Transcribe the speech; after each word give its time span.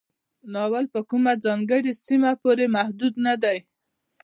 ناول 0.53 0.85
په 0.93 1.01
کومه 1.09 1.33
ځانګړې 1.45 1.91
سیمه 2.05 2.31
پورې 2.41 2.65
محدود 2.75 3.13
نه 3.25 3.33
دی. 3.43 3.57